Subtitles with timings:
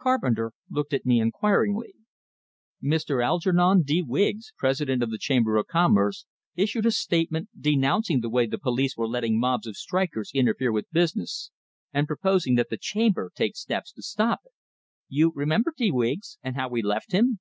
[0.00, 1.94] Carpenter looked at me inquiringly.
[2.82, 3.24] "Mr.
[3.24, 8.46] Algernon de Wiggs, president of the Chamber of Commerce, issued a statement denouncing the way
[8.46, 11.52] the police were letting mobs of strikers interfere with business,
[11.92, 14.50] and proposing that the Chamber take steps to stop it.
[15.08, 17.38] You remember de Wiggs, and how we left him?"